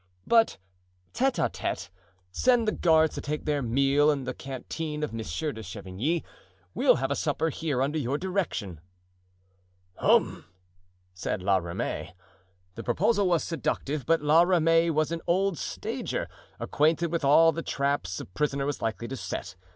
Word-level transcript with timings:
"But 0.25 0.57
tete 1.13 1.37
a 1.37 1.47
tete. 1.47 1.91
Send 2.31 2.67
the 2.67 2.71
guards 2.71 3.13
to 3.13 3.21
take 3.21 3.45
their 3.45 3.61
meal 3.61 4.09
in 4.09 4.23
the 4.23 4.33
canteen 4.33 5.03
of 5.03 5.13
Monsieur 5.13 5.51
de 5.51 5.61
Chavigny; 5.61 6.23
we'll 6.73 6.95
have 6.95 7.11
a 7.11 7.15
supper 7.15 7.49
here 7.49 7.83
under 7.83 7.99
your 7.99 8.17
direction." 8.17 8.81
"Hum!" 9.97 10.45
said 11.13 11.43
La 11.43 11.57
Ramee. 11.57 12.13
The 12.73 12.83
proposal 12.83 13.27
was 13.27 13.43
seductive, 13.43 14.07
but 14.07 14.23
La 14.23 14.41
Ramee 14.41 14.89
was 14.89 15.11
an 15.11 15.21
old 15.27 15.59
stager, 15.59 16.27
acquainted 16.59 17.11
with 17.11 17.23
all 17.23 17.51
the 17.51 17.61
traps 17.61 18.19
a 18.19 18.25
prisoner 18.25 18.65
was 18.65 18.81
likely 18.81 19.07
to 19.07 19.15
set. 19.15 19.55